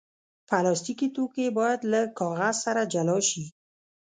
پلاستيکي 0.47 1.07
توکي 1.15 1.45
باید 1.57 1.79
له 1.91 2.01
کاغذ 2.19 2.55
سره 2.65 2.81
جلا 2.93 3.17
شي. 3.29 3.45